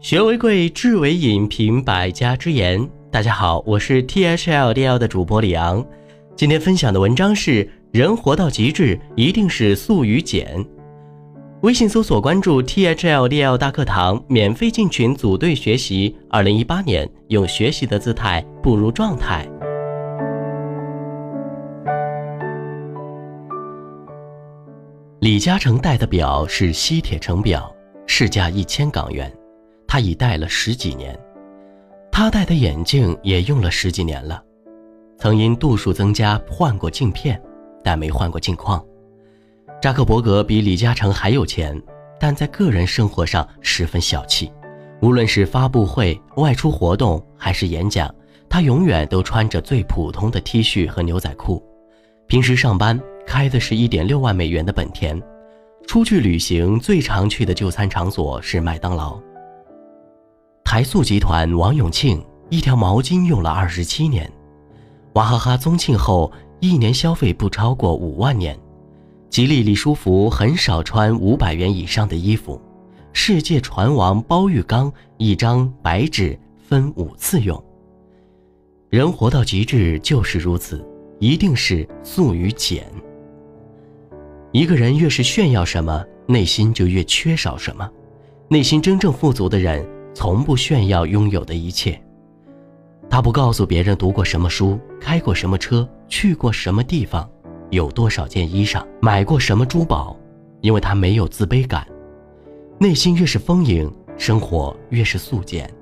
[0.00, 2.88] 学为贵，智为引，品百家之言。
[3.10, 5.84] 大家好，我是 T H L D L 的主播李昂。
[6.36, 10.64] 今天分享的文章是：人活到极致，一定是素与简。
[11.62, 16.16] 微信搜索关注 T H L D L 大课堂，免费进群组队学习。
[16.30, 19.48] 二零一八年，用学习的姿态步入状态。
[25.18, 27.74] 李嘉诚戴的表是西铁城表，
[28.06, 29.30] 市价一千港元。
[29.88, 31.18] 他已戴了十几年，
[32.12, 34.40] 他戴的眼镜也用了十几年了，
[35.16, 37.40] 曾因度数增加换过镜片，
[37.82, 38.84] 但没换过镜框。
[39.80, 41.80] 扎克伯格比李嘉诚还有钱，
[42.20, 44.52] 但在个人生活上十分小气。
[45.00, 48.14] 无论是发布会、外出活动还是演讲，
[48.46, 51.64] 他永远都穿着最普通的 T 恤和牛仔裤。
[52.26, 55.18] 平时上班开的是一点六万美元的本田，
[55.86, 59.18] 出去旅行最常去的就餐场所是麦当劳。
[60.70, 64.30] 台塑集团王永庆一条毛巾用了二十七年，
[65.14, 66.30] 娃哈哈宗庆后
[66.60, 68.54] 一年消费不超过五万年，
[69.30, 72.60] 吉利李书福很少穿五百元以上的衣服，
[73.14, 77.64] 世界船王包玉刚一张白纸分五次用。
[78.90, 80.86] 人活到极致就是如此，
[81.18, 82.86] 一定是素与简。
[84.52, 87.90] 一个人越是炫耀什么，内心就越缺少什么，
[88.48, 89.82] 内心真正富足的人。
[90.14, 92.00] 从不炫耀拥有的一切，
[93.08, 97.28] 他不告诉别人读过什么书、开过什么车、去过什么地方、
[97.70, 100.16] 有多少件衣裳、买过什么珠宝，
[100.60, 101.86] 因为他没有自卑感。
[102.78, 105.72] 内心越是丰盈，生活越是素简。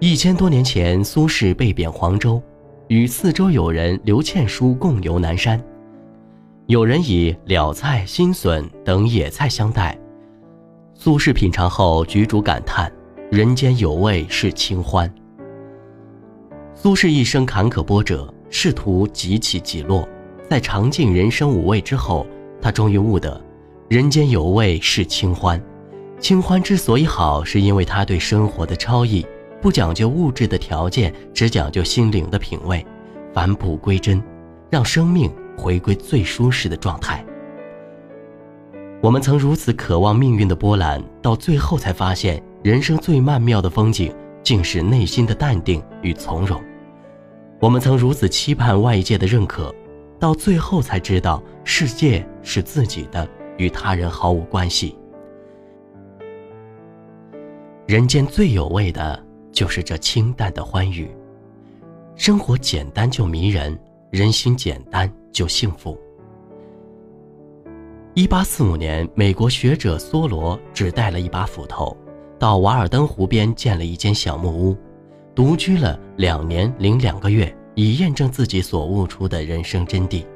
[0.00, 2.40] 一千多年前，苏轼被贬黄州，
[2.88, 5.60] 与四周友人刘倩书共游南山，
[6.66, 9.98] 有人以了菜、新笋等野菜相待。
[11.08, 12.92] 苏轼品尝后，举箸感叹
[13.32, 15.10] ：“人间有味是清欢。”
[16.76, 20.06] 苏轼一生坎坷波折，仕途几起几落，
[20.50, 22.26] 在尝尽人生五味之后，
[22.60, 23.42] 他终于悟得
[23.88, 25.58] ：“人间有味是清欢。”
[26.20, 29.26] 清欢之所以好，是因为他对生活的超逸，
[29.62, 32.84] 不讲究物质的条件，只讲究心灵的品味，
[33.32, 34.22] 返璞归真，
[34.68, 37.24] 让生命回归最舒适的状态。
[39.00, 46.60] 我们曾如此渴望命运的波澜，到最后才发现，人生最曼妙的风景，竟是内心的淡定与从容。
[47.60, 49.72] 我们曾如此期盼外界的认可，
[50.18, 53.26] 到最后才知道，世界是自己的，
[53.56, 54.96] 与他人毫无关系。
[57.86, 61.08] 人间最有味的，就是这清淡的欢愉。
[62.16, 63.78] 生活简单就迷人，
[64.10, 65.96] 人心简单就幸福。
[68.18, 71.96] 一八四五年，美国学者梭罗只带了一把斧头，
[72.36, 74.76] 到瓦尔登湖边建了一间小木屋，
[75.36, 80.26] 独居了两年零两个月，以验证自己所悟出的人生真谛。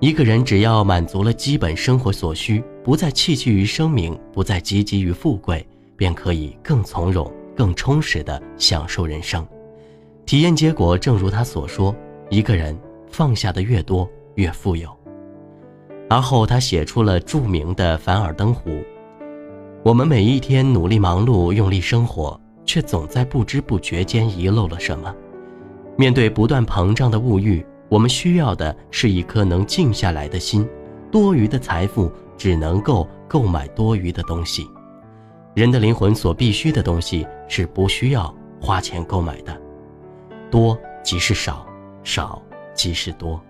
[0.00, 9.46] 一个人只要满足了基本生活所需，不再戚戚于声名，不再汲汲于富贵，便可以更从容、更充实地享受人生。
[10.24, 11.94] 体验结果正如他所说：
[12.30, 12.74] 一个人
[13.10, 14.88] 放下的越多，越富有。
[16.12, 18.68] 而后，他写出了著名的《凡尔登湖》。
[19.82, 25.10] 我们每一天努力忙碌、用力生活，却总在不知不觉间遗漏了什么。
[25.96, 30.68] 面对不断膨胀的物欲，我们需要的是一颗能静下来的心。
[31.10, 34.68] 多余的财富只能够购买多余的东西。
[35.54, 38.30] 人的灵魂所必须的东西是不需要
[38.60, 39.58] 花钱购买的。
[40.50, 41.66] 多即是少，
[42.04, 42.42] 少
[42.74, 43.40] 即是多。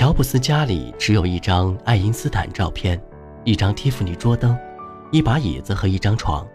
[0.00, 2.98] 乔布斯家里只有一张爱因斯坦照片，
[3.44, 4.58] 一张蒂芙尼桌灯，
[5.12, 6.48] 一把椅子和一张床。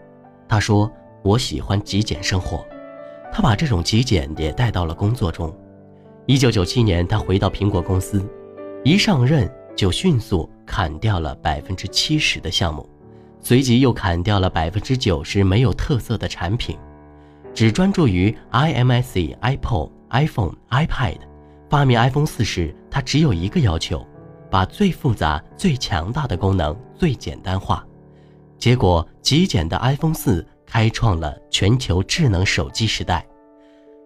[0.48, 0.90] 他说
[1.22, 2.66] ：“我喜欢极简生活。”
[3.32, 5.56] 他把这种极简也带到了工作中。
[6.26, 8.28] 一九九七年，他回到苹果公司，
[8.82, 12.84] 一上任就迅速砍掉了百分之七十的项目，
[13.40, 16.76] 随即又砍掉了百分之九十没有特色的产品，
[17.54, 21.18] 只专注于 iMac、iPod、iPhone、iPad。
[21.68, 24.06] 发明 iPhone 四时，他只有一个要求：
[24.50, 27.84] 把最复杂、最强大的功能最简单化。
[28.58, 33.26] 结果，极简的 iPhone 四开创了全球智能手机时代。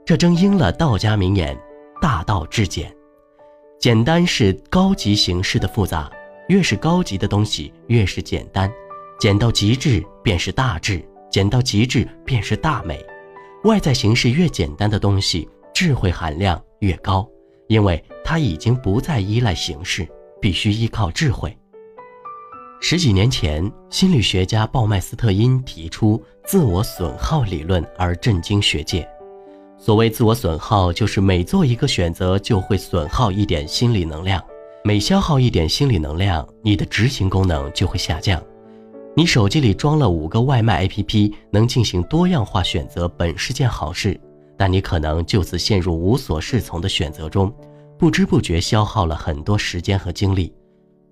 [0.05, 1.57] 这正应了道家名言
[2.01, 2.95] ：“大道至简。”
[3.79, 6.11] 简单是高级形式的复杂，
[6.49, 8.71] 越是高级的东西越是简单。
[9.19, 12.99] 简到极致便是大智，简到极致便是大美。
[13.65, 17.29] 外在形式越简单的东西，智慧含量越高。
[17.71, 20.05] 因为他已经不再依赖形式，
[20.41, 21.57] 必须依靠智慧。
[22.81, 29.09] 十几年前，心理学家鲍麦斯特因提出自我损耗理论而震惊学界。
[29.79, 34.43] 所谓自我损耗，就是每做一个选择就会损耗一点心理能量，
[34.83, 38.43] 每消耗一点心理能量，你的执行功能就会下降。
[39.15, 44.21] 你手机里装了五个外卖 APP，能进行多样化选择，本是件好事，
[44.61, 47.51] 但你可能就此陷入无所适从的选择中，
[47.99, 50.53] 不知不觉消耗了很多时间和精力。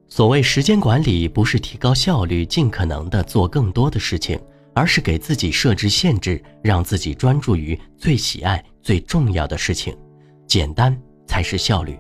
[0.06, 4.38] 所谓时间管理，不是提高效率，尽可能的做更多的事情，
[4.74, 9.96] 而是给自己设置限制，让自己专注于最喜爱、最重要的事情。
[10.46, 10.94] 简单
[11.26, 11.98] 才是效率。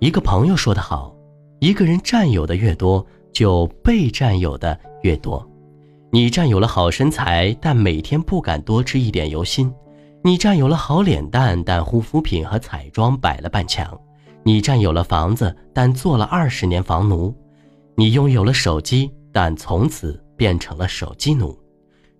[0.00, 1.16] 一个朋友说得好
[1.60, 5.50] ：“一个人占有的越多，就被占有的越多。
[6.12, 9.72] 你占有了好身材，但每天不敢多吃一点油心；
[10.22, 13.98] 你占有了好脸蛋，但护肤品和彩妆摆了半墙。”
[14.42, 17.30] 你占有了房子，但做了二十年房奴；
[17.94, 21.54] 你拥有了手机，但从此变成了手机奴。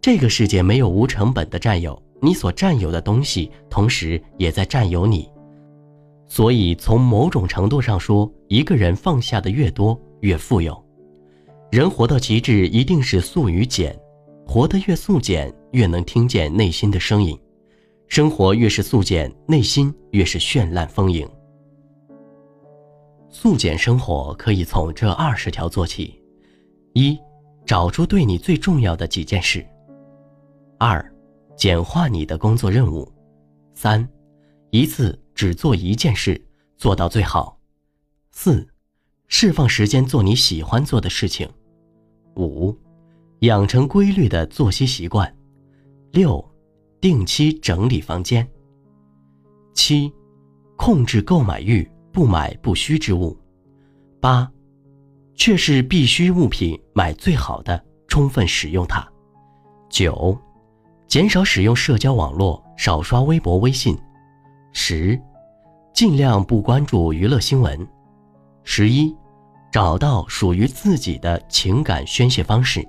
[0.03, 5.31] 这个世界没有无成本的占有，你所占有的东西，同时也在占有你。
[6.29, 10.79] 所以，从某种程度上说，一个人放下的越多，越富有。
[11.71, 13.99] 人活到极致，一定是素与简，
[14.47, 17.37] 活得越素简，越能听见内心的声音。
[18.11, 21.25] 生活越是素简，内心越是绚烂丰盈。
[23.29, 26.21] 素简生活可以从这二十条做起：
[26.93, 27.17] 一，
[27.65, 29.63] 找出对你最重要的几件事；
[30.77, 31.01] 二，
[31.57, 33.09] 简化你的工作任务；
[33.75, 34.07] 三，
[34.71, 36.45] 一次只做一件事，
[36.77, 37.57] 做到最好；
[38.33, 38.67] 四，
[39.29, 41.47] 释放时间做你喜欢做的事情；
[42.35, 42.77] 五，
[43.43, 45.33] 养成规律的作息习惯；
[46.11, 46.45] 六，
[47.01, 48.45] 定期整理房间；
[49.75, 50.13] 七，
[50.77, 51.89] 控制购买欲。
[52.13, 53.39] 不买不需之物，
[54.21, 54.51] 八，
[55.37, 59.09] 却是必需物品，买最好的，充分使用它。
[59.89, 60.37] 九，
[61.07, 63.97] 减少使用社交网络，少刷微博、微信。
[64.73, 65.17] 十，
[65.95, 67.87] 尽量不关注娱乐新闻。
[68.65, 69.17] 十一，
[69.71, 72.85] 找到属于自己的情感宣泄方式。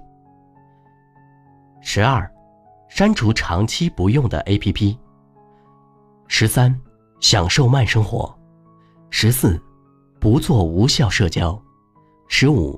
[1.80, 2.28] 十二，
[2.92, 4.98] 删除长期不用的 APP。
[6.28, 6.78] 十三，
[7.22, 8.38] 享受慢生活。
[9.10, 9.58] 十四，
[10.20, 11.58] 不做无效社交；
[12.28, 12.78] 十五，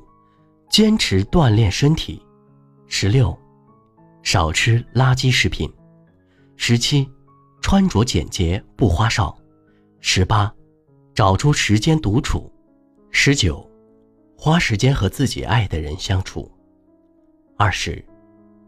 [0.69, 2.21] 坚持锻炼身体；
[2.85, 3.35] 十六，
[4.21, 5.67] 少吃垃圾食品；
[6.57, 7.09] 十七，
[7.59, 9.35] 穿着简洁不花哨；
[9.99, 10.53] 十八，
[11.15, 12.51] 找出时间独处；
[13.09, 13.67] 十九，
[14.37, 16.47] 花时间和自己爱的人相处；
[17.57, 18.05] 二十，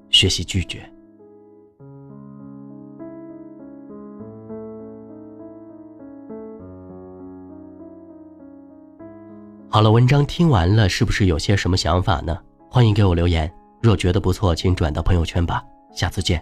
[0.10, 0.92] 学习拒绝。
[9.76, 12.40] 好了，文章听完了，是不是有些什么想法呢？
[12.72, 13.54] 欢迎给我留言。
[13.82, 15.62] 若觉得不错，请转到朋友圈吧。
[15.94, 16.42] 下次见。